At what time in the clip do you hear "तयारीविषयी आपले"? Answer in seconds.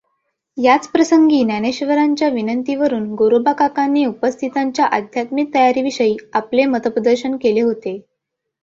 5.55-6.65